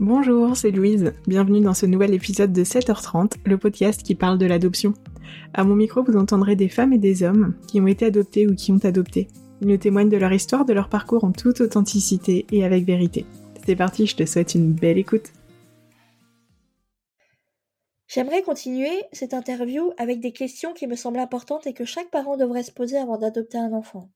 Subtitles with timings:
[0.00, 1.12] Bonjour, c'est Louise.
[1.26, 4.94] Bienvenue dans ce nouvel épisode de 7h30, le podcast qui parle de l'adoption.
[5.52, 8.54] À mon micro, vous entendrez des femmes et des hommes qui ont été adoptés ou
[8.54, 9.28] qui ont adopté.
[9.60, 13.26] Ils nous témoignent de leur histoire, de leur parcours en toute authenticité et avec vérité.
[13.66, 15.30] C'est parti, je te souhaite une belle écoute.
[18.08, 22.38] J'aimerais continuer cette interview avec des questions qui me semblent importantes et que chaque parent
[22.38, 24.10] devrait se poser avant d'adopter un enfant.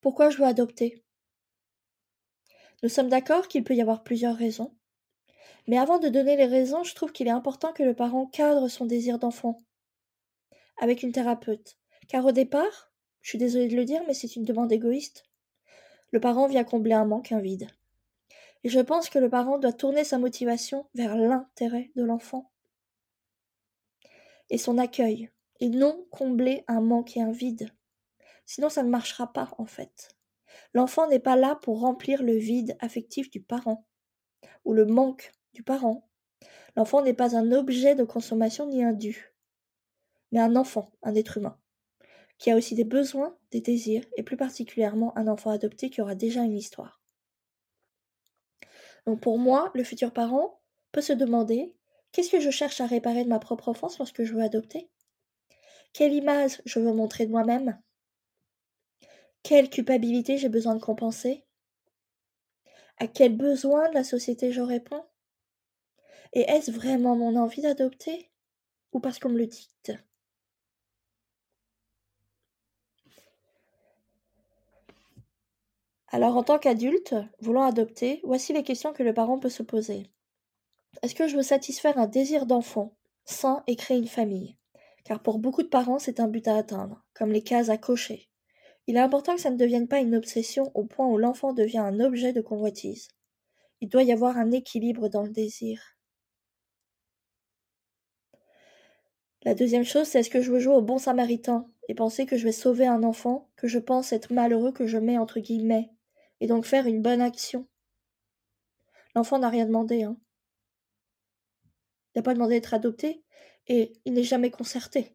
[0.00, 1.03] Pourquoi je veux adopter?
[2.84, 4.76] Nous sommes d'accord qu'il peut y avoir plusieurs raisons.
[5.66, 8.68] Mais avant de donner les raisons, je trouve qu'il est important que le parent cadre
[8.68, 9.62] son désir d'enfant
[10.76, 11.78] avec une thérapeute.
[12.08, 12.92] Car au départ,
[13.22, 15.24] je suis désolée de le dire, mais c'est une demande égoïste.
[16.10, 17.68] Le parent vient combler un manque, un vide.
[18.64, 22.50] Et je pense que le parent doit tourner sa motivation vers l'intérêt de l'enfant
[24.50, 25.30] et son accueil,
[25.60, 27.70] et non combler un manque et un vide.
[28.44, 30.14] Sinon, ça ne marchera pas, en fait.
[30.72, 33.86] L'enfant n'est pas là pour remplir le vide affectif du parent
[34.64, 36.08] ou le manque du parent.
[36.76, 39.34] L'enfant n'est pas un objet de consommation ni un dû,
[40.32, 41.58] mais un enfant, un être humain,
[42.38, 46.14] qui a aussi des besoins, des désirs, et plus particulièrement un enfant adopté qui aura
[46.14, 47.00] déjà une histoire.
[49.06, 51.74] Donc pour moi, le futur parent peut se demander
[52.12, 54.90] qu'est-ce que je cherche à réparer de ma propre enfance lorsque je veux adopter?
[55.92, 57.78] Quelle image je veux montrer de moi-même?
[59.44, 61.44] Quelle culpabilité j'ai besoin de compenser?
[62.98, 65.04] À quel besoin de la société je réponds?
[66.32, 68.30] Et est-ce vraiment mon envie d'adopter?
[68.92, 69.92] Ou parce qu'on me le dicte?
[76.08, 80.10] Alors en tant qu'adulte, voulant adopter, voici les questions que le parent peut se poser.
[81.02, 84.56] Est-ce que je veux satisfaire un désir d'enfant, sain et créer une famille?
[85.04, 88.30] Car pour beaucoup de parents, c'est un but à atteindre, comme les cases à cocher.
[88.86, 91.78] Il est important que ça ne devienne pas une obsession au point où l'enfant devient
[91.78, 93.08] un objet de convoitise.
[93.80, 95.96] Il doit y avoir un équilibre dans le désir.
[99.42, 102.36] La deuxième chose, c'est est-ce que je veux jouer au bon samaritain et penser que
[102.36, 105.90] je vais sauver un enfant que je pense être malheureux que je mets entre guillemets,
[106.40, 107.66] et donc faire une bonne action?
[109.14, 110.16] L'enfant n'a rien demandé, hein.
[112.14, 113.22] Il n'a pas demandé d'être adopté,
[113.66, 115.14] et il n'est jamais concerté.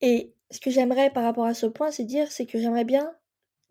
[0.00, 3.12] Et ce que j'aimerais par rapport à ce point, c'est dire, c'est que j'aimerais bien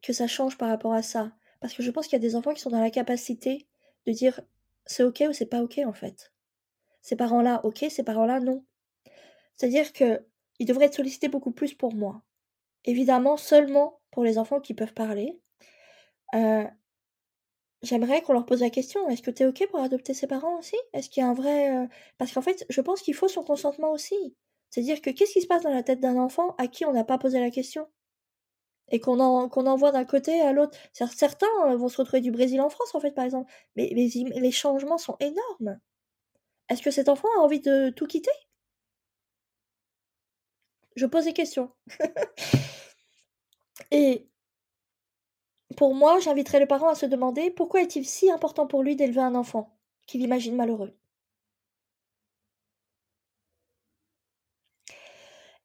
[0.02, 1.32] que ça change par rapport à ça.
[1.62, 3.70] Parce que je pense qu'il y a des enfants qui sont dans la capacité
[4.06, 4.42] de dire
[4.86, 6.34] c'est ok ou c'est pas ok en fait.
[7.02, 8.66] Ces parents-là, ok, ces parents-là, non.
[9.56, 10.26] C'est-à-dire que
[10.60, 12.22] ils devraient être sollicités beaucoup plus pour moi.
[12.84, 15.40] Évidemment, seulement pour les enfants qui peuvent parler.
[16.36, 16.66] Euh,
[17.82, 20.60] j'aimerais qu'on leur pose la question est-ce que tu es ok pour adopter ses parents
[20.60, 20.76] aussi?
[20.92, 21.78] Est-ce qu'il y a un vrai.
[21.78, 24.36] Euh, parce qu'en fait, je pense qu'il faut son consentement aussi.
[24.74, 27.04] C'est-à-dire que qu'est-ce qui se passe dans la tête d'un enfant à qui on n'a
[27.04, 27.88] pas posé la question?
[28.90, 30.76] Et qu'on envoie d'un côté à l'autre.
[30.94, 33.54] Certains euh, vont se retrouver du Brésil en France, en fait, par exemple.
[33.76, 35.80] Mais les, changements sont énormes.
[36.70, 38.32] Est-ce que cet enfant a envie de tout quitter?
[40.96, 41.72] Je pose des questions.
[43.92, 44.28] et
[45.78, 49.22] pour moi, j'inviterais le parent à se demander pourquoi est-il si important pour lui d'élever
[49.22, 50.98] un enfant qu'il imagine malheureux?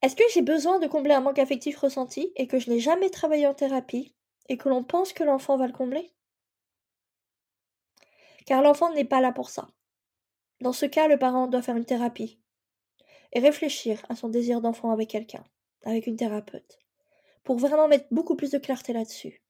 [0.02, 3.10] Est-ce que j'ai besoin de combler un manque affectif ressenti et que je n'ai jamais
[3.10, 4.14] travaillé en thérapie
[4.48, 6.12] et que l'on pense que l'enfant va le combler?
[8.46, 9.68] Car l'enfant n'est pas là pour ça.
[10.60, 12.40] Dans ce cas, le parent doit faire une thérapie
[13.32, 15.44] et réfléchir à son désir d'enfant avec quelqu'un,
[15.84, 16.78] avec une thérapeute,
[17.44, 19.42] pour vraiment mettre beaucoup plus de clarté là-dessus.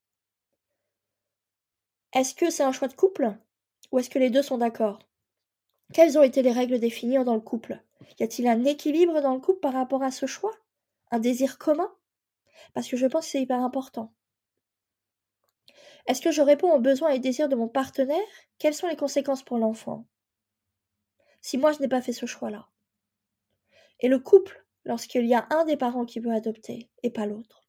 [2.13, 3.35] Est-ce que c'est un choix de couple
[3.93, 4.99] ou est-ce que les deux sont d'accord?
[5.93, 7.81] Quelles ont été les règles définies dans le couple?
[8.19, 10.55] Y a-t-il un équilibre dans le couple par rapport à ce choix?
[11.11, 11.93] Un désir commun?
[12.75, 14.13] Parce que je pense que c'est hyper important.
[16.07, 18.19] Est-ce que je réponds aux besoins et désirs de mon partenaire?
[18.59, 20.07] Quelles sont les conséquences pour l'enfant?
[21.41, 22.69] Si moi je n'ai pas fait ce choix-là.
[24.01, 27.63] Et le couple, lorsqu'il y a un des parents qui veut adopter et pas l'autre?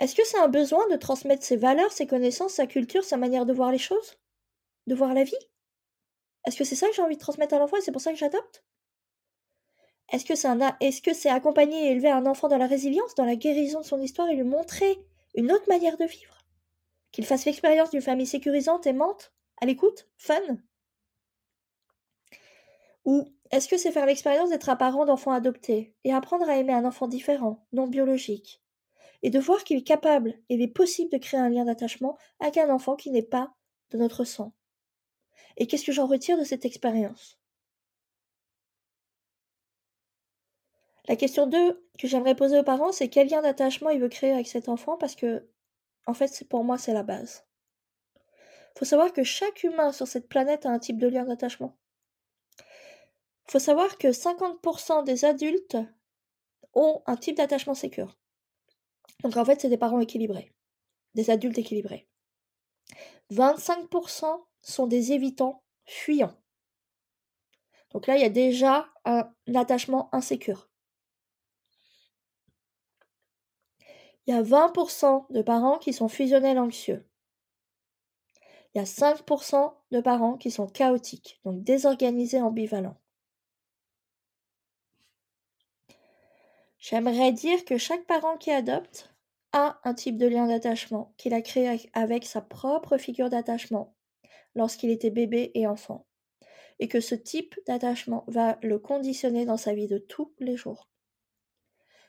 [0.00, 3.46] Est-ce que c'est un besoin de transmettre ses valeurs, ses connaissances, sa culture, sa manière
[3.46, 4.18] de voir les choses?
[4.86, 5.34] De voir la vie?
[6.46, 8.12] Est-ce que c'est ça que j'ai envie de transmettre à l'enfant et c'est pour ça
[8.12, 8.64] que j'adopte?
[10.10, 13.86] Est-ce que c'est accompagner et élever un enfant dans la résilience, dans la guérison de
[13.86, 14.98] son histoire et lui montrer
[15.34, 16.36] une autre manière de vivre?
[17.12, 20.40] Qu'il fasse l'expérience d'une famille sécurisante, aimante, à l'écoute, fun?
[23.04, 26.72] Ou est-ce que c'est faire l'expérience d'être un parent d'enfant adopté et apprendre à aimer
[26.72, 28.62] un enfant différent, non biologique?
[29.22, 32.18] Et de voir qu'il est capable et il est possible de créer un lien d'attachement
[32.40, 33.54] avec un enfant qui n'est pas
[33.90, 34.52] de notre sang
[35.56, 37.38] et qu'est-ce que j'en retire de cette expérience?
[41.08, 44.32] La question 2 que j'aimerais poser aux parents, c'est quel lien d'attachement il veut créer
[44.32, 44.96] avec cet enfant?
[44.96, 45.48] Parce que
[46.06, 47.44] En fait, pour moi, c'est la base.
[48.76, 51.76] Faut savoir que chaque humain sur cette planète a un type de lien d'attachement.
[53.48, 55.76] Faut savoir que 50% des adultes
[56.74, 58.16] ont un type d'attachement sécure.
[59.22, 60.52] Donc en fait, c'est des parents équilibrés,
[61.14, 62.08] des adultes équilibrés.
[63.30, 66.36] 25% sont des évitants fuyants.
[67.90, 70.68] Donc là, il y a déjà un attachement insécure.
[74.26, 77.04] Il y a 20% de parents qui sont fusionnels anxieux.
[78.74, 82.96] Il y a 5% de parents qui sont chaotiques, donc désorganisés ambivalents.
[86.78, 89.14] J'aimerais dire que chaque parent qui adopte
[89.52, 93.94] a un type de lien d'attachement qu'il a créé avec sa propre figure d'attachement
[94.54, 96.06] lorsqu'il était bébé et enfant,
[96.78, 100.88] et que ce type d'attachement va le conditionner dans sa vie de tous les jours.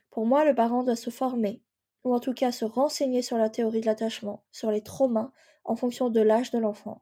[0.09, 1.61] Pour moi, le parent doit se former,
[2.03, 5.31] ou en tout cas se renseigner sur la théorie de l'attachement, sur les traumas,
[5.63, 7.01] en fonction de l'âge de l'enfant.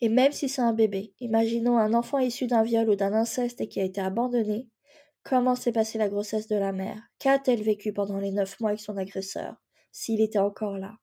[0.00, 3.60] Et même si c'est un bébé, imaginons un enfant issu d'un viol ou d'un inceste
[3.60, 4.68] et qui a été abandonné,
[5.22, 7.02] comment s'est passée la grossesse de la mère?
[7.18, 9.56] Qu'a-t-elle vécu pendant les neuf mois avec son agresseur,
[9.92, 10.96] s'il était encore là?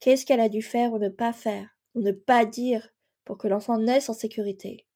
[0.00, 2.88] Qu'est-ce qu'elle a dû faire ou ne pas faire, ne pas dire
[3.24, 4.86] pour que l'enfant naisse en sécurité.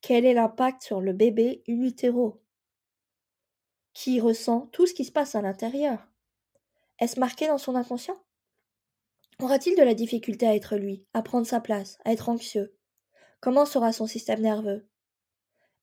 [0.00, 1.88] Quel est l'impact sur le bébé in
[3.92, 6.08] Qui ressent tout ce qui se passe à l'intérieur.
[6.98, 8.16] Est-ce marqué dans son inconscient?
[9.40, 12.76] Aura-t-il de la difficulté à être lui, à prendre sa place, à être anxieux?
[13.40, 14.88] Comment sera son système nerveux?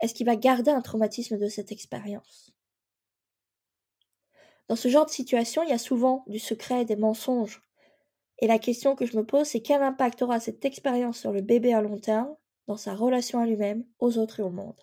[0.01, 2.53] Est-ce qu'il va garder un traumatisme de cette expérience?
[4.69, 7.61] Dans ce genre de situation, il y a souvent du secret, des mensonges.
[8.39, 11.41] Et la question que je me pose, c'est quel impact aura cette expérience sur le
[11.41, 12.35] bébé à long terme,
[12.67, 14.81] dans sa relation à lui-même, aux autres et au monde?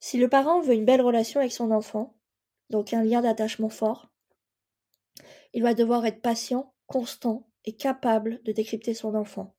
[0.00, 2.16] Si le parent veut une belle relation avec son enfant,
[2.70, 4.10] donc un lien d'attachement fort.
[5.52, 9.54] Il va devoir être patient, constant et capable de décrypter son enfant.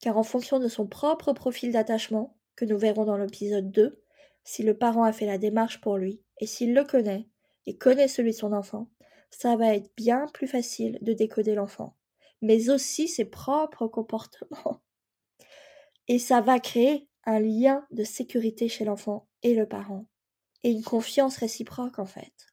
[0.00, 4.02] Car en fonction de son propre profil d'attachement, que nous verrons dans l'épisode 2,
[4.46, 7.28] si le parent a fait la démarche pour lui, et s'il le connaît,
[7.66, 8.88] et connaît celui de son enfant,
[9.30, 11.96] ça va être bien plus facile de décoder l'enfant,
[12.40, 14.80] mais aussi ses propres comportements.
[16.08, 20.06] Et ça va créer un lien de sécurité chez l'enfant et le parent.
[20.62, 22.46] Et une confiance réciproque en fait,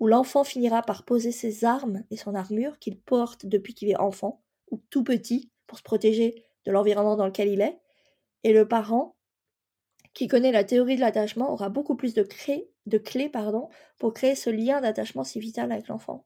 [0.00, 4.00] où l'enfant finira par poser ses armes et son armure qu'il porte depuis qu'il est
[4.00, 7.78] enfant ou tout petit pour se protéger de l'environnement dans lequel il est,
[8.44, 9.17] et le parent
[10.14, 12.70] qui connaît la théorie de l'attachement aura beaucoup plus de, clés
[13.98, 16.24] pour créer ce lien d'attachement si vital avec l'enfant.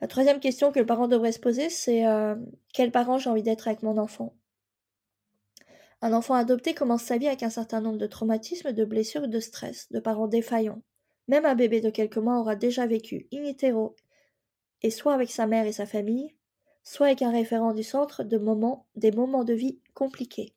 [0.00, 2.34] La troisième question que le parent devrait se poser, c'est euh,
[2.72, 4.34] quel parent j'ai envie d'être avec mon enfant?
[6.00, 9.40] Un enfant adopté commence sa vie avec un certain nombre de traumatismes, de blessures de
[9.40, 10.82] stress, de parents défaillants.
[11.28, 13.94] Même un bébé de quelques mois aura déjà vécu in utero,
[14.82, 16.34] et soit avec sa mère et sa famille,
[16.82, 20.54] soit avec un référent du centre des moments de vie compliqués.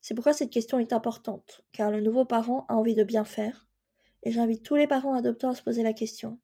[0.00, 3.66] C'est pourquoi cette question est importante, car le nouveau parent a envie de bien faire,
[4.22, 6.38] et j'invite tous les parents adoptants à se poser la question.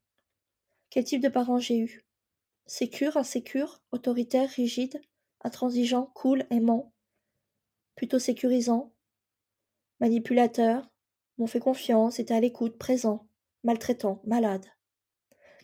[0.89, 2.05] Quel type de parent j'ai eu?
[2.67, 5.01] Sécure, insécure, autoritaire, rigide,
[5.41, 6.93] intransigeant, cool, aimant,
[7.95, 8.93] plutôt sécurisant,
[9.99, 10.89] manipulateur,
[11.37, 13.27] m'ont fait confiance, était à l'écoute, présent,
[13.63, 14.65] maltraitant, malade.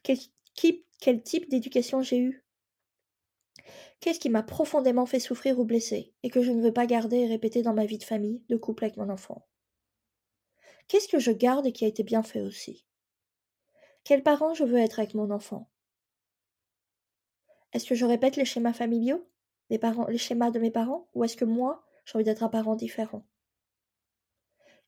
[0.03, 2.45] Quel type d'éducation j'ai eu?
[3.99, 7.17] Qu'est-ce qui m'a profondément fait souffrir ou blesser, et que je ne veux pas garder
[7.17, 9.47] et répéter dans ma vie de famille, de couple avec mon enfant?
[10.87, 12.85] Qu'est-ce que je garde et qui a été bien fait aussi?
[14.03, 15.69] Quel parent je veux être avec mon enfant?
[17.73, 19.25] Est-ce que je répète les schémas familiaux?
[19.69, 19.79] Les,
[20.17, 21.07] schémas de mes parents?
[21.13, 23.25] Ou est-ce que moi, j'ai envie d'être un parent différent?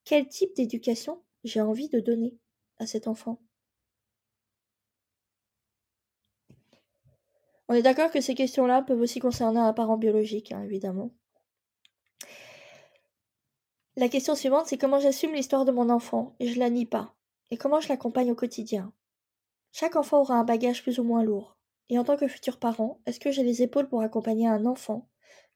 [0.03, 2.37] Quel type d'éducation j'ai envie de donner
[2.77, 3.39] à cet enfant?
[7.69, 11.11] On est d'accord que ces questions-là peuvent aussi concerner un parent biologique, hein, évidemment.
[13.95, 16.35] La question suivante, c'est comment j'assume l'histoire de mon enfant?
[16.39, 17.15] Et je la nie pas,
[17.51, 18.91] et comment je l'accompagne au quotidien?
[19.71, 21.57] Chaque enfant aura un bagage plus ou moins lourd,
[21.89, 25.07] et en tant que futur parent, est-ce que j'ai les épaules pour accompagner un enfant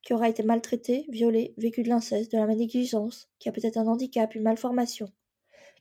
[0.02, 3.86] qui aura été maltraité, violé, vécu de l'inceste, de la négligence, qui a peut-être un
[3.86, 5.12] handicap, une malformation,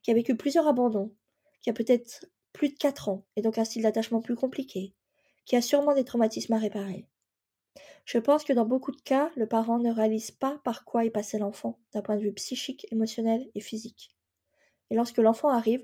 [0.02, 1.14] qui a vécu plusieurs abandons,
[1.62, 4.96] qui a peut-être plus de 4 ans et donc un style d'attachement plus compliqué,
[5.48, 7.08] qui a sûrement des traumatismes à réparer.
[8.06, 11.10] Je pense que dans beaucoup de cas, le parent ne réalise pas par quoi est
[11.10, 14.16] passé l'enfant, d'un point de vue psychique, émotionnel et physique.
[14.92, 15.82] Et lorsque l'enfant arrive,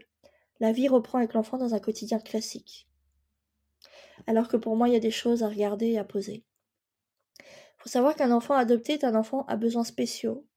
[0.59, 2.87] la vie reprend avec l'enfant dans un quotidien classique.
[4.27, 6.45] Alors que pour moi, il y a des choses à regarder et à poser
[7.83, 10.47] faut savoir qu'un enfant adopté est un enfant à besoins spéciaux,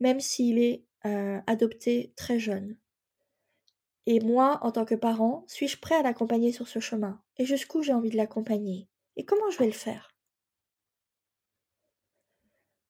[0.00, 2.76] même s'il est euh, adopté très jeune.
[4.06, 7.22] Et moi, en tant que parent, suis-je prêt à l'accompagner sur ce chemin?
[7.38, 8.88] Et jusqu'où j'ai envie de l'accompagner?
[9.16, 10.14] Et comment je vais le faire?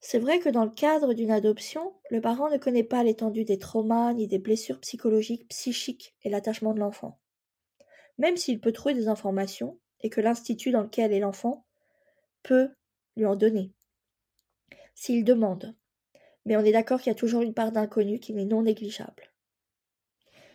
[0.00, 3.58] C'est vrai que dans le cadre d'une adoption, le parent ne connaît pas l'étendue des
[3.58, 7.18] traumas ni des blessures psychologiques, psychiques et l'attachement de l'enfant.
[8.18, 11.64] Même s'il peut trouver des informations et que l'institut dans lequel est l'enfant
[12.42, 12.70] peut
[13.16, 13.72] lui en donner.
[14.94, 15.74] S'il demande.
[16.44, 19.33] Mais on est d'accord qu'il y a toujours une part d'inconnu qui n'est non négligeable.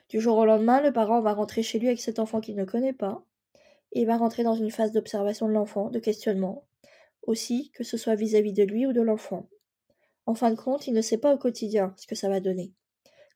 [0.10, 2.66] Du jour au lendemain, le parent va rentrer chez lui avec cet enfant qu'il ne
[2.66, 3.24] connaît pas,
[3.92, 6.66] et va rentrer dans une phase d'observation de l'enfant, de questionnement,
[7.22, 9.48] aussi que ce soit vis-à-vis de lui ou de l'enfant.
[10.26, 12.74] En fin de compte, il ne sait pas au quotidien ce que ça va donner,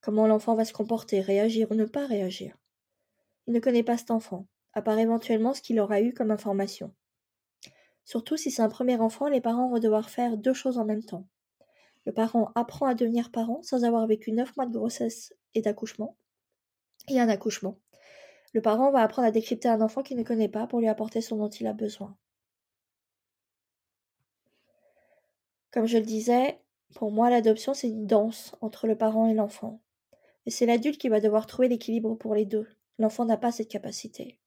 [0.02, 2.58] comment l'enfant va se comporter, réagir ou ne pas réagir.
[3.46, 6.92] Il ne connaît pas cet enfant, à part éventuellement ce qu'il aura eu comme information.
[8.04, 11.04] Surtout si c'est un premier enfant, les parents vont devoir faire deux choses en même
[11.04, 11.28] temps.
[12.06, 16.18] Le parent apprend à devenir parent sans avoir vécu neuf mois de grossesse et d'accouchement,
[17.10, 17.78] et un accouchement.
[18.54, 21.22] Le parent va apprendre à décrypter un enfant qu'il ne connaît pas pour lui apporter
[21.22, 22.16] ce dont il a besoin.
[25.72, 26.60] Comme je le disais,
[26.94, 29.82] pour moi, l'adoption, c'est une danse entre le parent et l'enfant.
[30.46, 32.68] Et c'est l'adulte qui va devoir trouver l'équilibre pour les deux.
[33.00, 34.40] L'enfant n'a pas cette capacité.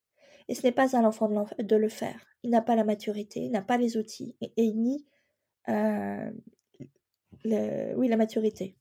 [0.48, 2.24] Et ce n'est pas à l'enfant de, le faire.
[2.44, 5.04] Il n'a pas la maturité, il n'a pas les outils, et, ni
[5.68, 6.30] euh,
[7.44, 8.76] oui, la maturité.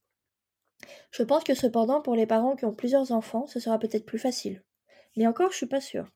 [1.11, 4.19] Je pense que cependant, pour les parents qui ont plusieurs enfants, ce sera peut-être plus
[4.19, 4.63] facile.
[5.15, 6.09] Mais encore, je suis pas sûre.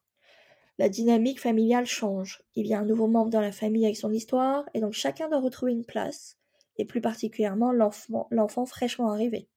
[0.77, 2.41] La dynamique familiale change.
[2.55, 5.27] Il y a un nouveau membre dans la famille avec son histoire, et donc chacun
[5.29, 6.37] doit retrouver une place,
[6.77, 9.49] et plus particulièrement l'enfant fraîchement arrivé.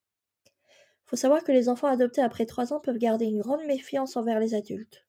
[1.07, 4.41] Faut savoir que les enfants adoptés après trois ans peuvent garder une grande méfiance envers
[4.41, 5.07] les adultes,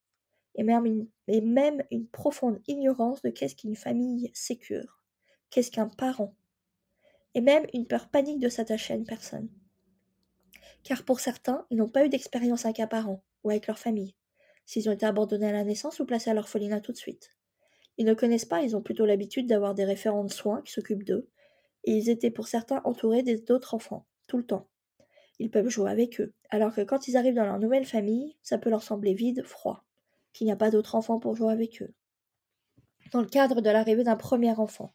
[0.55, 5.00] et même une, et même une profonde ignorance de qu'est-ce qu'une famille sécure,
[5.50, 6.35] qu'est-ce qu'un parent,
[7.33, 9.50] et même une peur panique de s'attacher à une personne
[10.83, 14.15] car pour certains, ils n'ont pas eu d'expérience avec un parent ou avec leur famille,
[14.65, 17.31] s'ils ont été abandonnés à la naissance ou placés à l'orphelinat tout de suite.
[17.97, 21.03] Ils ne connaissent pas, ils ont plutôt l'habitude d'avoir des référents de soins qui s'occupent
[21.03, 21.29] d'eux,
[21.83, 24.67] et ils étaient pour certains entourés d'autres enfants, tout le temps.
[25.39, 28.57] Ils peuvent jouer avec eux, alors que quand ils arrivent dans leur nouvelle famille, ça
[28.57, 29.83] peut leur sembler vide, froid,
[30.31, 31.93] qu'il n'y a pas d'autres enfants pour jouer avec eux.
[33.11, 34.93] Dans le cadre de l'arrivée d'un premier enfant.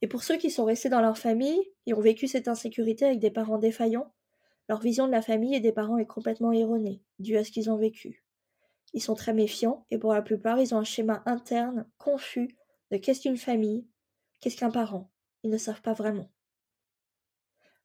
[0.00, 3.20] Et pour ceux qui sont restés dans leur famille et ont vécu cette insécurité avec
[3.20, 4.12] des parents défaillants,
[4.68, 7.70] leur vision de la famille et des parents est complètement erronée, due à ce qu'ils
[7.70, 8.24] ont vécu.
[8.94, 12.56] Ils sont très méfiants et pour la plupart, ils ont un schéma interne confus
[12.90, 13.86] de qu'est-ce qu'une famille,
[14.40, 15.10] qu'est-ce qu'un parent.
[15.42, 16.30] Ils ne savent pas vraiment.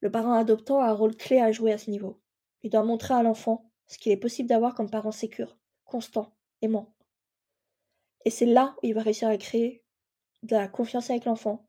[0.01, 2.21] Le parent adoptant a un rôle clé à jouer à ce niveau.
[2.61, 6.93] Il doit montrer à l'enfant ce qu'il est possible d'avoir comme parent sécure, constant, aimant.
[8.25, 9.83] Et c'est là où il va réussir à créer
[10.43, 11.67] de la confiance avec l'enfant,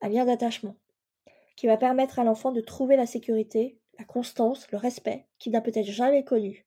[0.00, 0.76] un lien d'attachement,
[1.56, 5.60] qui va permettre à l'enfant de trouver la sécurité la constance, le respect, qu'il n'a
[5.60, 6.66] peut-être jamais connu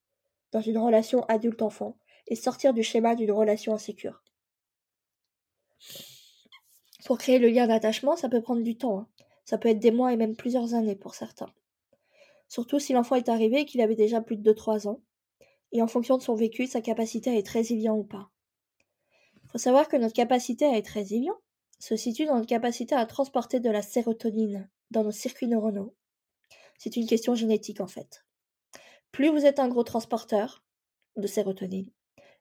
[0.51, 1.97] dans une relation adulte-enfant,
[2.27, 4.23] et sortir du schéma d'une relation insécure.
[7.05, 8.99] Pour créer le lien d'attachement, ça peut prendre du temps.
[8.99, 9.07] Hein.
[9.43, 11.51] Ça peut être des mois et même plusieurs années pour certains.
[12.47, 15.01] Surtout si l'enfant est arrivé et qu'il avait déjà plus de 2-3 ans.
[15.71, 18.29] Et en fonction de son vécu, sa capacité à être résilient ou pas.
[19.43, 21.37] Il faut savoir que notre capacité à être résilient
[21.79, 25.95] se situe dans notre capacité à transporter de la sérotonine dans nos circuits neuronaux
[26.83, 28.25] c'est une question génétique en fait.
[29.11, 30.63] Plus vous êtes un gros transporteur
[31.15, 31.91] de sérotonine,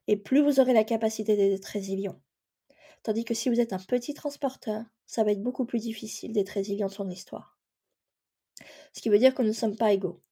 [0.07, 2.19] et plus vous aurez la capacité d'être résilient.
[3.03, 6.49] Tandis que si vous êtes un petit transporteur, ça va être beaucoup plus difficile d'être
[6.49, 7.59] résilient de son histoire.
[8.93, 10.23] Ce qui veut dire que nous ne sommes pas égaux.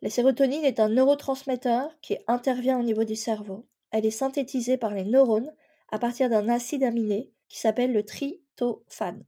[0.00, 3.66] La sérotonine est un neurotransmetteur qui intervient au niveau du cerveau.
[3.90, 5.52] Elle est synthétisée par les neurones
[5.88, 9.24] à partir d'un acide aminé qui s'appelle le tryptophane.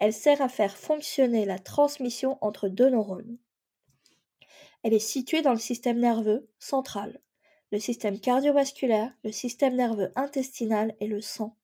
[0.00, 3.38] Elle sert à faire fonctionner la transmission entre deux neurones.
[4.82, 7.20] Elle est située dans le système nerveux central,
[7.70, 11.54] le système cardiovasculaire, le système nerveux intestinal et le sang.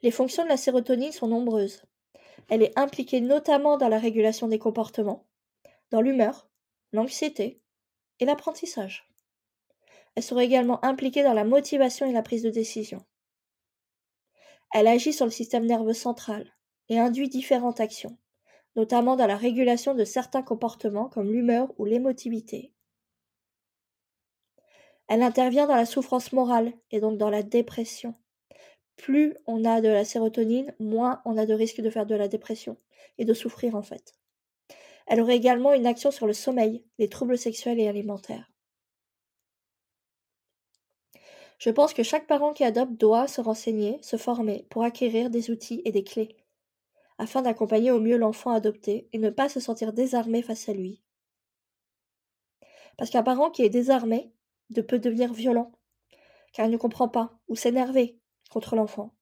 [0.00, 1.82] Les fonctions de la sérotonine sont nombreuses.
[2.48, 5.26] Elle est impliquée notamment dans la régulation des comportements,
[5.90, 6.48] dans l'humeur,
[6.92, 7.60] l'anxiété
[8.20, 9.06] et l'apprentissage.
[10.14, 13.04] Elle serait également impliquée dans la motivation et la prise de décision.
[14.72, 16.54] Elle agit sur le système nerveux central
[16.88, 18.16] et induit différentes actions,
[18.76, 22.72] notamment dans la régulation de certains comportements comme l'humeur ou l'émotivité.
[25.08, 28.14] Elle intervient dans la souffrance morale et donc dans la dépression.
[28.96, 32.28] Plus on a de la sérotonine, moins on a de risque de faire de la
[32.28, 32.76] dépression
[33.16, 34.14] et de souffrir en fait.
[35.06, 38.50] Elle aurait également une action sur le sommeil, les troubles sexuels et alimentaires.
[41.58, 45.50] Je pense que chaque parent qui adopte doit se renseigner, se former pour acquérir des
[45.50, 46.36] outils et des clés,
[47.18, 51.02] afin d'accompagner au mieux l'enfant adopté et ne pas se sentir désarmé face à lui.
[52.96, 54.32] Parce qu'un parent qui est désarmé
[54.82, 55.72] peut devenir violent,
[56.52, 58.18] car il ne comprend pas, ou s'énerver
[58.50, 59.14] contre l'enfant.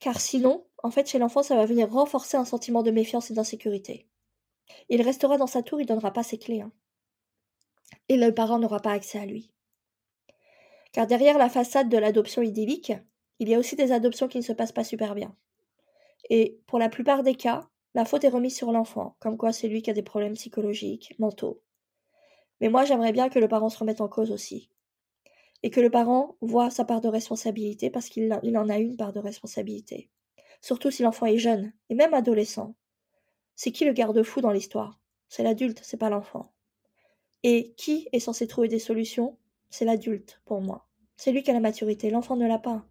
[0.00, 3.34] Car sinon, en fait, chez l'enfant, ça va venir renforcer un sentiment de méfiance et
[3.34, 4.08] d'insécurité.
[4.88, 6.60] Il restera dans sa tour, il ne donnera pas ses clés.
[6.60, 6.72] Hein.
[8.08, 9.53] Et le parent n'aura pas accès à lui.
[10.94, 12.92] Car derrière la façade de l'adoption idyllique,
[13.40, 15.34] il y a aussi des adoptions qui ne se passent pas super bien.
[16.30, 19.66] Et pour la plupart des cas, la faute est remise sur l'enfant, comme quoi c'est
[19.66, 21.60] lui qui a des problèmes psychologiques, mentaux.
[22.60, 24.70] Mais moi, j'aimerais bien que le parent se remette en cause aussi.
[25.64, 29.12] Et que le parent voit sa part de responsabilité parce qu'il en a une part
[29.12, 30.10] de responsabilité.
[30.60, 32.76] Surtout si l'enfant est jeune, et même adolescent.
[33.56, 35.00] C'est qui le garde-fou dans l'histoire?
[35.28, 36.52] C'est l'adulte, c'est pas l'enfant.
[37.42, 39.36] Et qui est censé trouver des solutions
[39.76, 40.86] C'est l'adulte, pour moi.
[41.16, 42.84] C'est lui qui a la maturité, l'enfant ne l'a pas.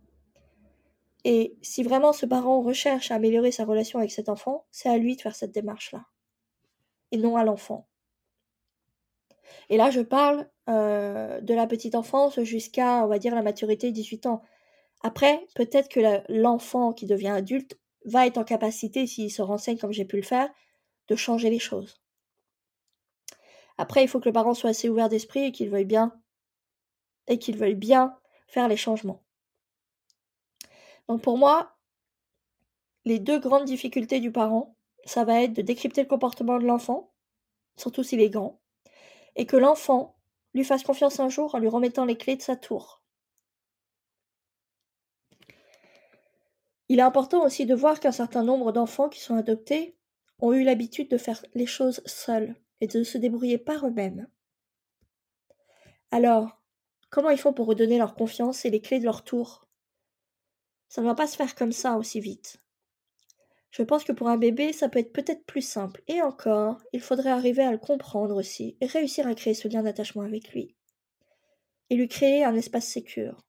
[1.24, 4.98] Et si vraiment ce parent recherche à améliorer sa relation avec cet enfant, c'est à
[4.98, 6.04] lui de faire cette démarche-là.
[7.12, 7.88] Et non à l'enfant.
[9.70, 13.94] Et là, je parle euh, de la petite enfance jusqu'à, on va dire, la maturité
[13.94, 14.42] 18 ans.
[15.04, 19.94] Après, peut-être que l'enfant qui devient adulte va être en capacité, s'il se renseigne comme
[19.94, 20.50] j'ai pu le faire,
[21.08, 22.02] de changer les choses.
[23.78, 26.12] Après, il faut que le parent soit assez ouvert d'esprit et qu'il veuille bien
[27.28, 29.24] et qu'il veuille bien faire les changements.
[31.08, 31.76] Donc pour moi,
[33.06, 34.76] les deux grandes difficultés du parent,
[35.06, 37.14] ça va être de décrypter le comportement de l'enfant,
[37.76, 38.62] surtout s'il est grand,
[39.36, 40.16] et que l'enfant
[40.54, 43.02] lui fasse confiance un jour en lui remettant les clés de sa tour.
[46.90, 49.98] Il est important aussi de voir qu'un certain nombre d'enfants qui sont adoptés
[50.40, 54.28] ont eu l'habitude de faire les choses seuls et de se débrouiller par eux-mêmes.
[56.12, 56.62] Alors,
[57.14, 59.68] comment ils font pour redonner leur confiance et les clés de leur tour?
[60.90, 62.58] Ça ne va pas se faire comme ça aussi vite.
[63.70, 66.02] Je pense que pour un bébé, ça peut être peut-être plus simple.
[66.08, 69.84] Et encore, il faudrait arriver à le comprendre aussi et réussir à créer ce lien
[69.84, 70.76] d'attachement avec lui.
[71.92, 73.46] Et lui créer un espace sécure.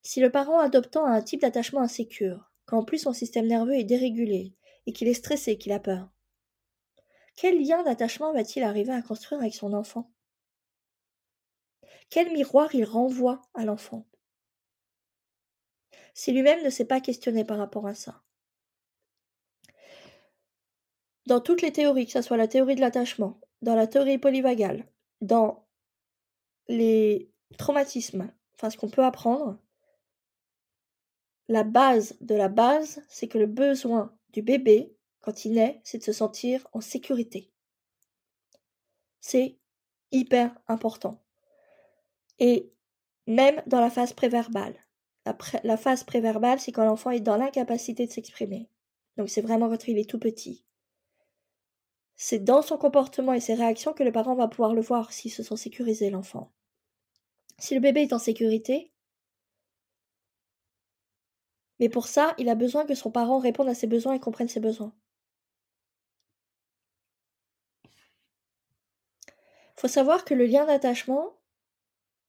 [0.00, 3.74] Si le parent adoptant a un type d'attachement insécure, quand en plus son système nerveux
[3.74, 4.54] est dérégulé
[4.86, 6.08] et qu'il est stressé qu'il a peur,
[7.34, 10.10] quel lien d'attachement va-t-il arriver à construire avec son enfant?
[12.10, 14.06] Quel miroir il renvoie à l'enfant?
[16.14, 18.22] Si lui-même ne s'est pas questionné par rapport à ça
[21.26, 24.86] dans toutes les théories, que ce soit la théorie de l'attachement, dans la théorie polyvagale,
[25.20, 25.66] dans
[26.68, 29.58] les traumatismes, enfin ce qu'on peut apprendre,
[31.48, 35.98] la base de la base, c'est que le besoin du bébé, quand il naît, c'est
[35.98, 37.52] de se sentir en sécurité.
[39.20, 39.58] C'est
[40.12, 41.24] hyper important.
[42.38, 42.72] Et
[43.26, 44.74] même dans la phase préverbale.
[45.64, 48.68] La, phase préverbale, c'est quand l'enfant est dans l'incapacité de s'exprimer.
[49.16, 50.64] Donc c'est vraiment quand il est tout petit.
[52.14, 55.32] C'est dans son comportement et ses réactions que le parent va pouvoir le voir s'il
[55.32, 56.52] se sent sécurisé, l'enfant.
[57.58, 58.92] Si le bébé est en sécurité,
[61.80, 64.48] mais pour ça, il a besoin que son parent réponde à ses besoins et comprenne
[64.48, 64.94] ses besoins.
[69.76, 71.35] Faut savoir que le lien d'attachement,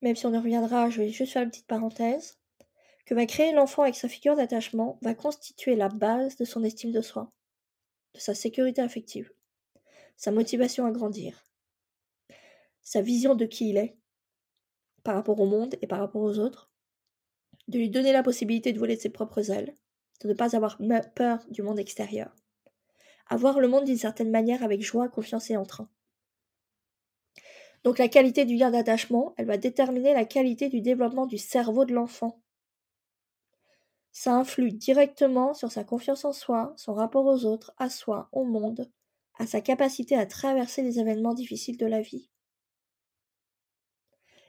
[0.02, 2.40] même si on y reviendra, je vais juste faire une petite parenthèse,
[3.06, 6.92] que va créer l'enfant avec sa figure d'attachement va constituer la base de son estime
[6.92, 7.32] de soi,
[8.14, 9.32] de sa sécurité affective
[10.18, 11.46] sa motivation à grandir,
[12.82, 13.98] sa vision de qui il est
[15.04, 16.72] par rapport au monde et par rapport aux autres,
[17.68, 19.78] de lui donner la possibilité de voler de ses propres ailes,
[20.22, 20.80] de ne pas avoir
[21.16, 22.36] peur du monde extérieur,
[23.28, 25.90] avoir le monde d'une certaine manière avec joie, confiance et entrain.
[27.84, 31.86] Donc la qualité du lien d'attachement, elle va déterminer la qualité du développement du cerveau
[31.86, 32.42] de l'enfant.
[34.12, 38.44] Ça influe directement sur sa confiance en soi, son rapport aux autres, à soi, au
[38.44, 38.92] monde,
[39.38, 42.30] à sa capacité à traverser les événements difficiles de la vie.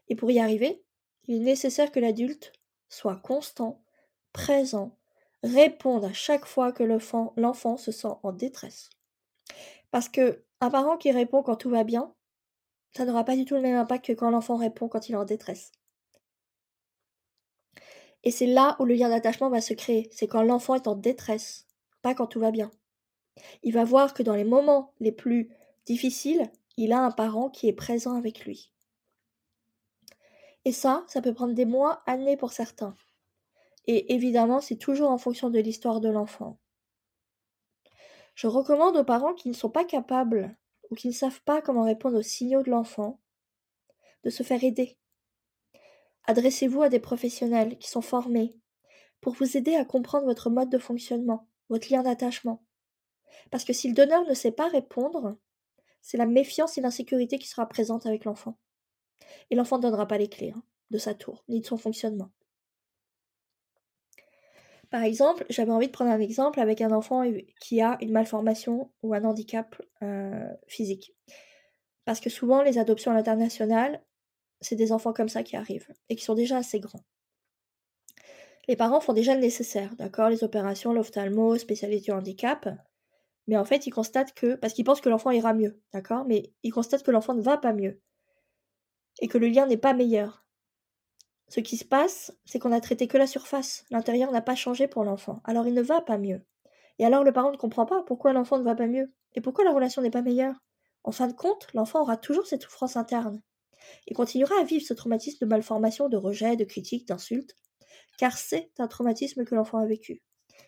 [0.09, 0.83] Et pour y arriver,
[1.27, 2.53] il est nécessaire que l'adulte
[2.89, 3.83] soit constant,
[4.33, 4.97] présent,
[5.43, 8.89] réponde à chaque fois que l'enfant se sent en détresse.
[9.91, 12.15] Parce que un parent qui répond quand tout va bien,
[12.93, 15.17] ça n'aura pas du tout le même impact que quand l'enfant répond quand il est
[15.17, 15.73] en détresse.
[18.25, 20.95] Et c'est là où le lien d'attachement va se créer, c'est quand l'enfant est en
[20.95, 21.67] détresse,
[22.03, 22.71] pas quand tout va bien.
[23.63, 25.51] Il va voir que dans les moments les plus
[25.87, 28.73] difficiles, il a un parent qui est présent avec lui.
[30.65, 32.95] Et ça, ça peut prendre des mois, années pour certains.
[33.87, 36.59] Et évidemment, c'est toujours en fonction de l'histoire de l'enfant.
[38.35, 40.57] Je recommande aux parents qui ne sont pas capables
[40.91, 43.21] ou qui ne savent pas comment répondre aux signaux de l'enfant
[44.25, 44.97] de se faire aider.
[46.25, 48.57] Adressez-vous à des professionnels qui sont formés,
[49.21, 52.63] pour vous aider à comprendre votre mode de fonctionnement, votre lien d'attachement.
[53.51, 55.37] Parce que si le donneur ne sait pas répondre,
[56.03, 58.59] c'est la méfiance et l'insécurité qui sera présente avec l'enfant.
[59.51, 62.31] Et l'enfant ne donnera pas les clés hein, de sa tour, ni de son fonctionnement.
[64.91, 67.23] Par exemple, j'avais envie de prendre un exemple avec un enfant
[67.61, 71.15] qui a une malformation ou un handicap euh, physique.
[72.07, 74.03] Parce que souvent, les adoptions à l'international,
[74.63, 77.05] c'est des enfants comme ça qui arrivent et qui sont déjà assez grands.
[78.67, 82.69] Les parents font déjà le nécessaire, d'accord Les opérations, l'ophtalmo, spécialité handicap.
[83.47, 86.53] Mais en fait, ils constatent que, parce qu'ils pensent que l'enfant ira mieux, d'accord Mais
[86.63, 88.01] ils constatent que l'enfant ne va pas mieux.
[89.21, 90.48] Et que le lien n'est pas meilleur.
[91.49, 93.85] Ce qui se passe, c'est qu'on a traité que la surface.
[93.91, 95.41] L'intérieur n'a pas changé pour l'enfant.
[95.45, 96.43] Alors il ne va pas mieux.
[96.99, 99.13] Et alors le parent ne comprend pas pourquoi l'enfant ne va pas mieux.
[99.35, 100.57] Et pourquoi la relation n'est pas meilleure.
[101.05, 103.41] En fin de compte, l'enfant aura toujours cette souffrance interne.
[104.07, 107.55] Et continuera à vivre ce traumatisme de malformation, de rejet, de critique, d'insulte.
[108.19, 110.23] Car c'est un traumatisme que l'enfant a vécu.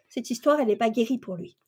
[0.08, 1.58] Cette histoire, elle n'est pas guérie pour lui.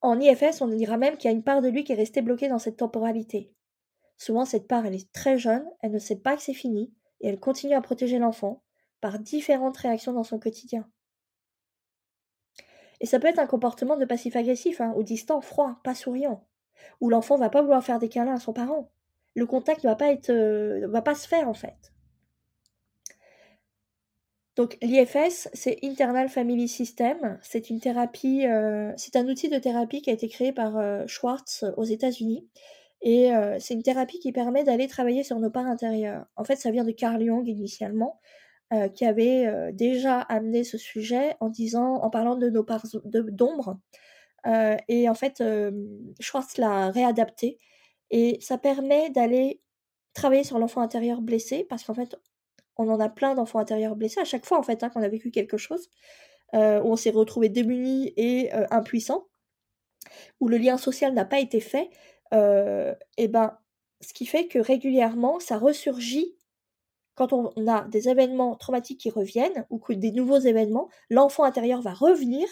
[0.00, 2.22] En IFS, on dira même qu'il y a une part de lui qui est restée
[2.22, 3.50] bloquée dans cette temporalité.
[4.16, 7.28] Souvent, cette part, elle est très jeune, elle ne sait pas que c'est fini, et
[7.28, 8.62] elle continue à protéger l'enfant
[9.00, 10.88] par différentes réactions dans son quotidien.
[13.00, 16.46] Et ça peut être un comportement de passif-agressif, hein, ou distant, froid, pas souriant,
[17.00, 18.90] où l'enfant va pas vouloir faire des câlins à son parent.
[19.34, 21.92] Le contact ne va pas euh, va pas se faire en fait.
[24.56, 27.38] Donc l'IFS, c'est Internal Family System.
[27.42, 31.04] C'est une thérapie, euh, c'est un outil de thérapie qui a été créé par euh,
[31.08, 32.48] Schwartz aux États-Unis
[33.06, 36.24] et c'est une thérapie qui permet d'aller travailler sur nos parts intérieures.
[36.36, 38.18] En fait, ça vient de Carl Jung initialement,
[38.94, 43.78] qui avait déjà amené ce sujet en disant, en parlant de nos parts d'ombre.
[44.88, 45.44] et en fait,
[46.18, 47.58] Schwartz l'a réadapté.
[48.10, 49.60] Et ça permet d'aller
[50.14, 52.16] travailler sur l'enfant intérieur blessé, parce qu'en fait,
[52.78, 55.08] on en a plein d'enfants intérieurs blessés à chaque fois en fait hein, qu'on a
[55.08, 55.90] vécu quelque chose,
[56.54, 59.26] où on s'est retrouvé démuni et impuissant,
[60.40, 61.90] où le lien social n'a pas été fait
[62.34, 63.56] et euh, eh ben,
[64.00, 66.34] ce qui fait que régulièrement, ça ressurgit
[67.14, 71.80] quand on a des événements traumatiques qui reviennent ou que des nouveaux événements, l'enfant intérieur
[71.80, 72.44] va revenir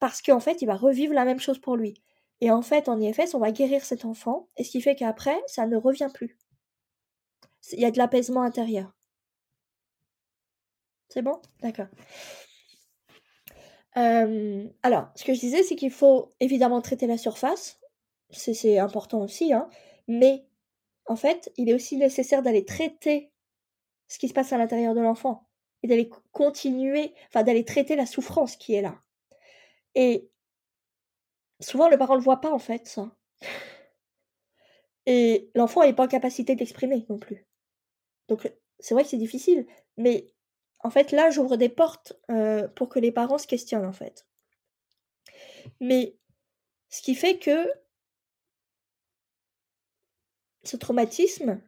[0.00, 1.94] parce qu'en fait, il va revivre la même chose pour lui.
[2.40, 5.40] Et en fait, en IFS, on va guérir cet enfant, et ce qui fait qu'après,
[5.46, 6.36] ça ne revient plus.
[7.72, 8.92] Il y a de l'apaisement intérieur.
[11.10, 11.40] C'est bon?
[11.60, 11.88] D'accord.
[13.96, 17.79] Euh, alors, ce que je disais, c'est qu'il faut évidemment traiter la surface,
[18.32, 19.68] c'est important aussi, hein,
[20.08, 20.44] mais
[21.06, 23.32] en fait, il est aussi nécessaire d'aller traiter
[24.08, 25.48] ce qui se passe à l'intérieur de l'enfant
[25.82, 29.00] et d'aller continuer, enfin d'aller traiter la souffrance qui est là.
[29.94, 30.30] Et
[31.60, 33.10] souvent, le parent ne le voit pas en fait, ça.
[35.06, 37.46] Et l'enfant n'est pas en capacité d'exprimer non plus.
[38.28, 39.66] Donc, c'est vrai que c'est difficile,
[39.96, 40.32] mais
[40.80, 44.26] en fait, là, j'ouvre des portes euh, pour que les parents se questionnent en fait.
[45.80, 46.16] Mais
[46.88, 47.68] ce qui fait que
[50.62, 51.60] ce traumatisme,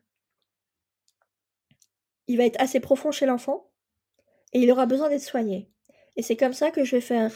[2.26, 3.70] il va être assez profond chez l'enfant
[4.52, 5.70] et il aura besoin d'être soigné.
[6.16, 7.33] Et c'est comme ça que je vais faire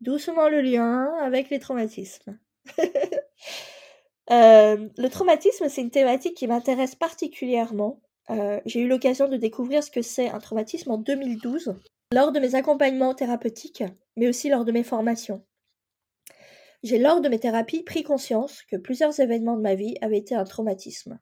[0.00, 2.38] doucement le lien avec les traumatismes.
[4.30, 8.00] Euh, le traumatisme, c'est une thématique qui m'intéresse particulièrement.
[8.30, 11.74] Euh, j'ai eu l'occasion de découvrir ce que c'est un traumatisme en 2012,
[12.10, 13.84] lors de mes accompagnements thérapeutiques,
[14.16, 15.44] mais aussi lors de mes formations.
[16.84, 20.34] J'ai lors de mes thérapies pris conscience que plusieurs événements de ma vie avaient été
[20.34, 21.18] un traumatisme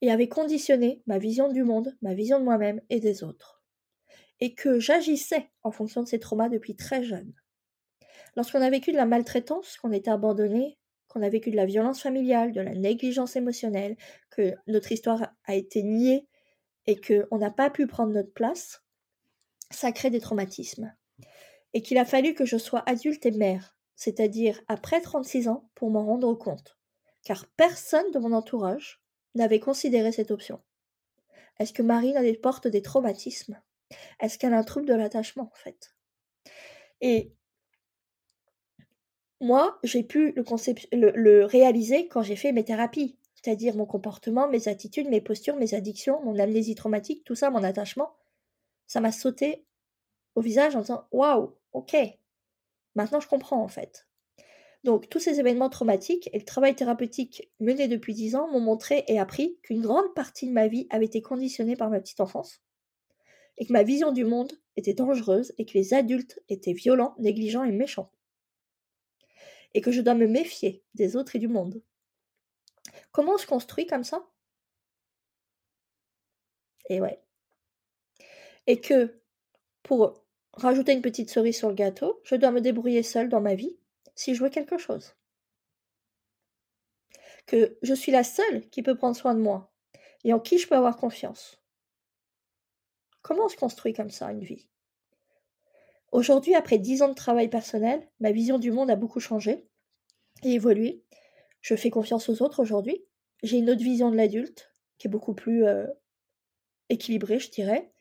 [0.00, 3.62] et avaient conditionné ma vision du monde, ma vision de moi-même et des autres.
[4.40, 7.34] Et que j'agissais en fonction de ces traumas depuis très jeune.
[8.34, 12.00] Lorsqu'on a vécu de la maltraitance, qu'on était abandonné, qu'on a vécu de la violence
[12.00, 13.94] familiale, de la négligence émotionnelle,
[14.30, 16.26] que notre histoire a été niée
[16.86, 18.82] et qu'on n'a pas pu prendre notre place,
[19.70, 20.94] ça crée des traumatismes.
[21.74, 25.90] Et qu'il a fallu que je sois adulte et mère c'est-à-dire après 36 ans, pour
[25.90, 26.78] m'en rendre compte,
[27.24, 29.02] car personne de mon entourage
[29.34, 30.60] n'avait considéré cette option.
[31.58, 33.60] Est-ce que Marine a porte des traumatismes?
[34.20, 35.94] Est-ce qu'elle a un trouble de l'attachement, en fait?
[37.00, 37.32] Et
[39.40, 44.68] moi, j'ai pu le, le réaliser quand j'ai fait mes thérapies, c'est-à-dire mon comportement, mes
[44.68, 48.16] attitudes, mes postures, mes addictions, mon amnésie traumatique, tout ça, mon attachement.
[48.86, 49.66] Ça m'a sauté
[50.34, 51.96] au visage en disant Waouh, ok,
[52.94, 54.06] Maintenant, je comprends en fait.
[54.84, 59.04] Donc, tous ces événements traumatiques et le travail thérapeutique mené depuis dix ans m'ont montré
[59.08, 62.62] et appris qu'une grande partie de ma vie avait été conditionnée par ma petite enfance,
[63.56, 67.64] et que ma vision du monde était dangereuse et que les adultes étaient violents, négligents
[67.64, 68.12] et méchants,
[69.72, 71.82] et que je dois me méfier des autres et du monde.
[73.10, 74.28] Comment on se construit comme ça?
[76.90, 77.22] Et ouais.
[78.66, 79.18] Et que,
[79.82, 80.23] pour
[80.56, 83.76] rajouter une petite cerise sur le gâteau, je dois me débrouiller seule dans ma vie
[84.14, 85.14] si je veux quelque chose.
[87.46, 89.72] Que je suis la seule qui peut prendre soin de moi
[90.24, 91.60] et en qui je peux avoir confiance.
[93.22, 94.68] Comment on se construit comme ça une vie?
[96.12, 99.68] Aujourd'hui, après dix ans de travail personnel, ma vision du monde a beaucoup changé
[100.42, 101.02] et évolué.
[101.60, 103.04] Je fais confiance aux autres aujourd'hui.
[103.42, 105.86] J'ai une autre vision de l'adulte qui est beaucoup plus euh,
[106.88, 107.92] équilibrée, je dirais.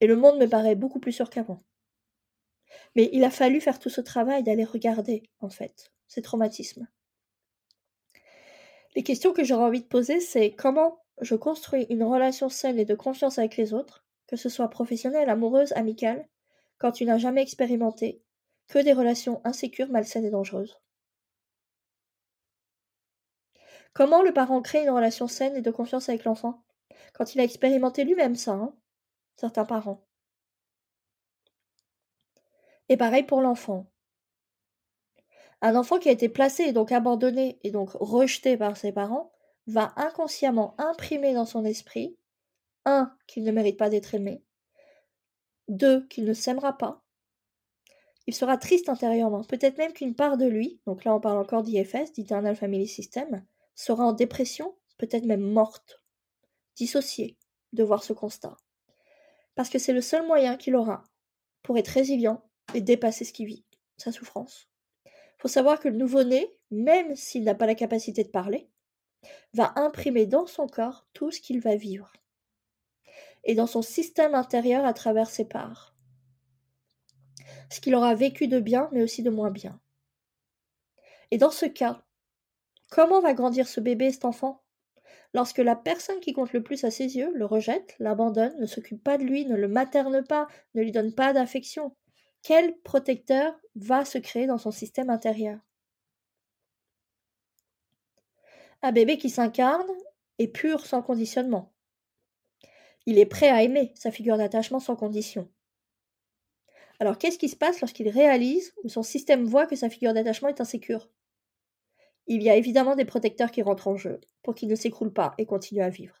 [0.00, 1.62] Et le monde me paraît beaucoup plus sûr qu'avant.
[2.94, 6.88] Mais il a fallu faire tout ce travail d'aller regarder, en fait, ces traumatismes.
[8.94, 12.84] Les questions que j'aurais envie de poser, c'est comment je construis une relation saine et
[12.84, 16.26] de confiance avec les autres, que ce soit professionnelle, amoureuse, amicale,
[16.78, 18.22] quand tu n'as jamais expérimenté
[18.68, 20.78] que des relations insécures, malsaines et dangereuses.
[23.92, 26.62] Comment le parent crée une relation saine et de confiance avec l'enfant?
[27.14, 28.74] Quand il a expérimenté lui-même ça, hein,
[29.36, 30.05] certains parents.
[32.88, 33.86] Et pareil pour l'enfant.
[35.62, 39.32] Un enfant qui a été placé et donc abandonné et donc rejeté par ses parents
[39.66, 42.16] va inconsciemment imprimer dans son esprit
[42.84, 44.44] un qu'il ne mérite pas d'être aimé,
[45.68, 47.02] deux qu'il ne s'aimera pas.
[48.28, 51.62] Il sera triste intérieurement, peut-être même qu'une part de lui, donc là on parle encore
[51.62, 53.44] d'IFS, d'Eternal Family System,
[53.74, 56.00] sera en dépression, peut-être même morte,
[56.76, 57.36] dissociée
[57.72, 58.56] de voir ce constat.
[59.54, 61.04] Parce que c'est le seul moyen qu'il aura
[61.62, 63.64] pour être résilient et dépasser ce qu'il vit,
[63.96, 64.68] sa souffrance.
[65.04, 68.68] Il faut savoir que le nouveau-né, même s'il n'a pas la capacité de parler,
[69.54, 72.12] va imprimer dans son corps tout ce qu'il va vivre
[73.44, 75.94] et dans son système intérieur à travers ses parts.
[77.70, 79.80] Ce qu'il aura vécu de bien, mais aussi de moins bien.
[81.30, 82.04] Et dans ce cas,
[82.90, 84.62] comment va grandir ce bébé, cet enfant?
[85.34, 89.02] Lorsque la personne qui compte le plus à ses yeux le rejette, l'abandonne, ne s'occupe
[89.02, 91.94] pas de lui, ne le materne pas, ne lui donne pas d'affection,
[92.46, 95.58] quel protecteur va se créer dans son système intérieur?
[98.82, 99.90] Un bébé qui s'incarne
[100.38, 101.74] est pur sans conditionnement.
[103.04, 105.50] Il est prêt à aimer sa figure d'attachement sans condition.
[107.00, 110.48] Alors qu'est-ce qui se passe lorsqu'il réalise ou son système voit que sa figure d'attachement
[110.48, 111.10] est insécure?
[112.28, 115.34] Il y a évidemment des protecteurs qui rentrent en jeu pour qu'il ne s'écroule pas
[115.38, 116.14] et continue à vivre.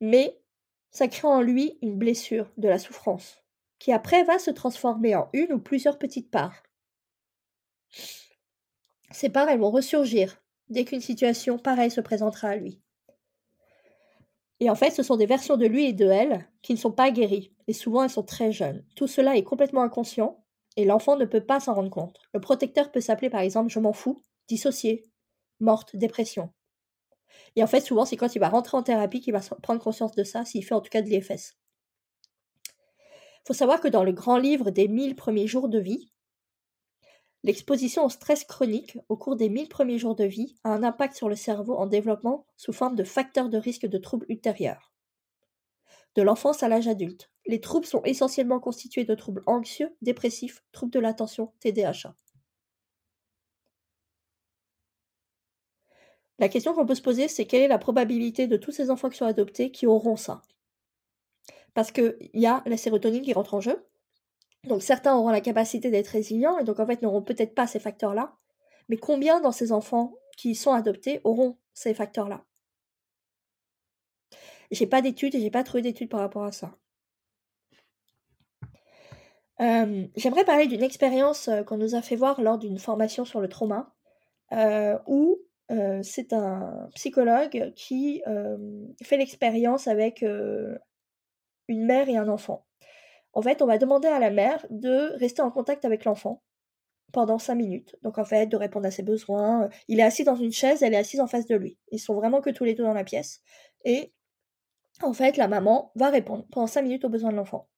[0.00, 0.40] Mais
[0.94, 3.42] ça crée en lui une blessure de la souffrance,
[3.78, 6.62] qui après va se transformer en une ou plusieurs petites parts.
[9.10, 12.80] Ces parts, elles vont ressurgir dès qu'une situation pareille se présentera à lui.
[14.60, 16.92] Et en fait, ce sont des versions de lui et de elle qui ne sont
[16.92, 18.84] pas guéries, et souvent elles sont très jeunes.
[18.94, 20.44] Tout cela est complètement inconscient,
[20.76, 22.20] et l'enfant ne peut pas s'en rendre compte.
[22.32, 25.04] Le protecteur peut s'appeler par exemple je m'en fous, dissocié,
[25.58, 26.50] morte, dépression.
[27.56, 30.12] Et en fait, souvent, c'est quand il va rentrer en thérapie qu'il va prendre conscience
[30.12, 31.56] de ça, s'il fait en tout cas de l'IFS.
[33.44, 36.10] Il faut savoir que dans le grand livre des 1000 premiers jours de vie,
[37.42, 41.14] l'exposition au stress chronique au cours des 1000 premiers jours de vie a un impact
[41.14, 44.94] sur le cerveau en développement sous forme de facteurs de risque de troubles ultérieurs.
[46.14, 50.92] De l'enfance à l'âge adulte, les troubles sont essentiellement constitués de troubles anxieux, dépressifs, troubles
[50.92, 52.14] de l'attention, TDAH.
[56.38, 59.08] La question qu'on peut se poser, c'est quelle est la probabilité de tous ces enfants
[59.08, 60.42] qui sont adoptés qui auront ça?
[61.74, 63.86] Parce qu'il y a la sérotonine qui rentre en jeu.
[64.64, 67.78] Donc certains auront la capacité d'être résilients et donc en fait n'auront peut-être pas ces
[67.78, 68.36] facteurs-là.
[68.88, 72.44] Mais combien dans ces enfants qui sont adoptés auront ces facteurs-là?
[74.70, 76.76] J'ai pas d'études et j'ai pas trouvé d'études par rapport à ça.
[79.60, 83.40] Euh, j'aimerais parler d'une expérience euh, qu'on nous a fait voir lors d'une formation sur
[83.40, 83.94] le trauma,
[84.52, 85.38] euh, où
[85.70, 90.76] euh, c'est un psychologue qui euh, fait l'expérience avec euh,
[91.68, 92.66] une mère et un enfant.
[93.32, 96.42] En fait, on va demander à la mère de rester en contact avec l'enfant
[97.12, 97.96] pendant cinq minutes.
[98.02, 99.68] Donc en fait, de répondre à ses besoins.
[99.88, 101.78] Il est assis dans une chaise, elle est assise en face de lui.
[101.90, 103.40] Ils sont vraiment que tous les deux dans la pièce.
[103.84, 104.12] Et
[105.02, 107.68] en fait, la maman va répondre pendant cinq minutes aux besoins de l'enfant.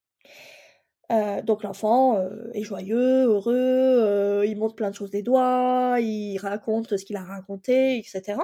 [1.13, 5.99] Euh, donc l'enfant euh, est joyeux, heureux, euh, il montre plein de choses des doigts,
[6.01, 8.41] il raconte ce qu'il a raconté, etc.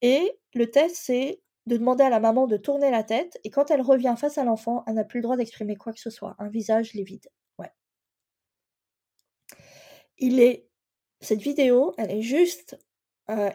[0.00, 3.70] Et le test, c'est de demander à la maman de tourner la tête, et quand
[3.70, 6.34] elle revient face à l'enfant, elle n'a plus le droit d'exprimer quoi que ce soit.
[6.38, 7.28] Un visage livide.
[7.58, 7.70] Ouais.
[10.18, 10.68] Il est...
[11.20, 12.76] Cette vidéo, elle est juste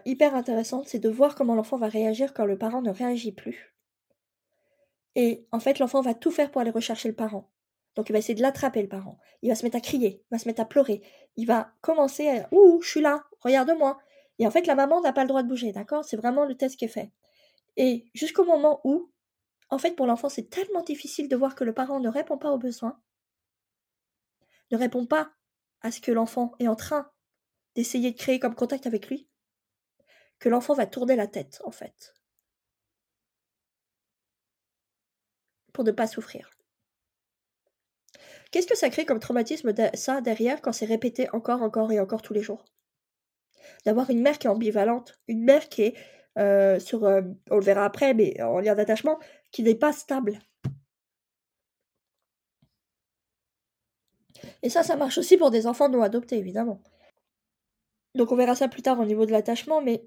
[0.06, 3.76] hyper intéressante, c'est de voir comment l'enfant va réagir quand le parent ne réagit plus.
[5.16, 7.52] Et en fait, l'enfant va tout faire pour aller rechercher le parent.
[7.98, 9.18] Donc il va essayer de l'attraper le parent.
[9.42, 11.02] Il va se mettre à crier, il va se mettre à pleurer.
[11.36, 14.00] Il va commencer à Ouh, je suis là, regarde-moi.
[14.40, 16.06] Et en fait, la maman n'a pas le droit de bouger, d'accord?
[16.06, 17.12] C'est vraiment le test qui est fait.
[17.76, 19.12] Et jusqu'au moment où
[19.72, 22.52] En fait, pour l'enfant, c'est tellement difficile de voir que le parent ne répond pas
[22.52, 23.02] aux besoins,
[24.72, 25.32] ne répond pas
[25.82, 27.12] à ce que l'enfant est en train
[27.76, 29.28] d'essayer de créer comme contact avec lui,
[30.40, 32.14] que l'enfant va tourner la tête, en fait,
[35.74, 36.57] pour ne pas souffrir.
[38.52, 42.22] Qu'est-ce que ça crée comme traumatisme ça derrière quand c'est répété encore, encore et encore
[42.22, 42.66] tous les jours?
[43.86, 45.96] D'avoir une mère qui est ambivalente, une mère qui est
[46.38, 49.20] euh, sur, euh, on le verra après, mais en lien d'attachement,
[49.52, 50.40] qui n'est pas stable.
[54.62, 56.82] Et ça, ça marche aussi pour des enfants non adoptés, évidemment.
[58.16, 60.04] Donc on verra ça plus tard au niveau de l'attachement, mais...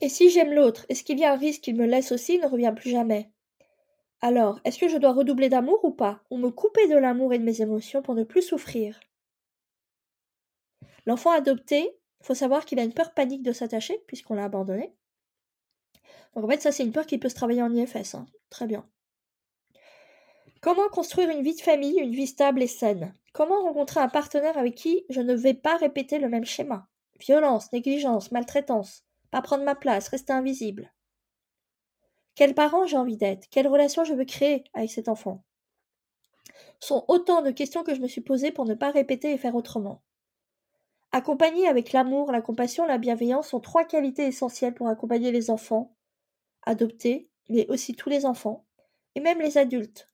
[0.00, 2.38] Et si j'aime l'autre, est-ce qu'il y a un risque qu'il me laisse aussi et
[2.38, 3.30] ne revient plus jamais?
[4.20, 6.20] Alors, est-ce que je dois redoubler d'amour ou pas?
[6.30, 8.98] Ou me couper de l'amour et de mes émotions pour ne plus souffrir
[11.06, 14.92] L'enfant adopté, faut savoir qu'il a une peur panique de s'attacher, puisqu'on l'a abandonné.
[16.34, 18.14] Donc en fait, ça, c'est une peur qui peut se travailler en IFS.
[18.14, 18.26] Hein.
[18.50, 18.86] Très bien.
[20.60, 23.14] Comment construire une vie de famille, une vie stable et saine?
[23.32, 26.88] Comment rencontrer un partenaire avec qui je ne vais pas répéter le même schéma?
[27.20, 30.92] Violence, négligence, maltraitance, pas prendre ma place, rester invisible.
[32.38, 33.48] Quel parent j'ai envie d'être?
[33.50, 35.42] Quelle relation je veux créer avec cet enfant?
[36.78, 39.56] Sont autant de questions que je me suis posées pour ne pas répéter et faire
[39.56, 40.04] autrement.
[41.10, 45.96] Accompagner avec l'amour, la compassion, la bienveillance sont trois qualités essentielles pour accompagner les enfants
[46.62, 48.68] adoptés, mais aussi tous les enfants,
[49.16, 50.08] et même les adultes,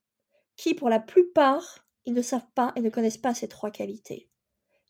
[0.57, 4.31] qui, pour la plupart, ils ne savent pas et ne connaissent pas ces trois qualités.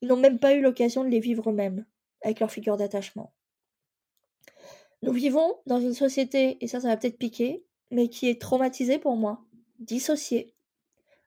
[0.03, 1.85] Ils n'ont même pas eu l'occasion de les vivre eux-mêmes,
[2.23, 3.35] avec leur figure d'attachement.
[5.05, 8.99] Nous vivons dans une société, et ça, ça va peut-être piquer, mais qui est traumatisée
[8.99, 9.45] pour moi,
[9.79, 10.55] dissociée.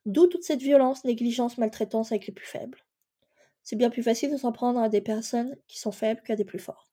[0.07, 2.79] D'où toute cette violence, négligence, maltraitance avec les plus faibles.
[3.61, 6.43] C'est bien plus facile de s'en prendre à des personnes qui sont faibles qu'à des
[6.43, 6.89] plus forts.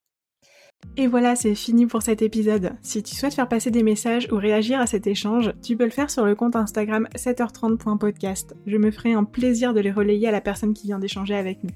[0.99, 2.73] Et voilà, c'est fini pour cet épisode.
[2.83, 5.90] Si tu souhaites faire passer des messages ou réagir à cet échange, tu peux le
[5.90, 8.55] faire sur le compte Instagram 7h30.podcast.
[8.66, 11.64] Je me ferai un plaisir de les relayer à la personne qui vient d'échanger avec
[11.64, 11.70] nous.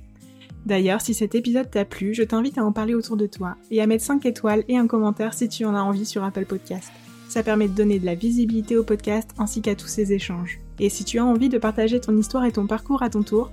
[0.67, 3.81] D'ailleurs, si cet épisode t'a plu, je t'invite à en parler autour de toi et
[3.81, 6.91] à mettre 5 étoiles et un commentaire si tu en as envie sur Apple Podcast.
[7.29, 10.61] Ça permet de donner de la visibilité au podcast ainsi qu'à tous ces échanges.
[10.79, 13.51] Et si tu as envie de partager ton histoire et ton parcours à ton tour,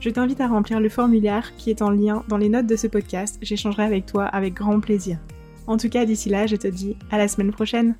[0.00, 2.88] je t'invite à remplir le formulaire qui est en lien dans les notes de ce
[2.88, 3.38] podcast.
[3.40, 5.18] J'échangerai avec toi avec grand plaisir.
[5.68, 7.94] En tout cas, d'ici là, je te dis à la semaine prochaine.